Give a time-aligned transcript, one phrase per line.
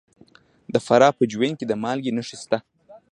[0.73, 2.57] د فراه په جوین کې د مالګې نښې شته.